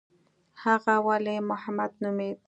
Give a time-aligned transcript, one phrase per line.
[0.63, 2.39] هغه ولي محمد نومېده.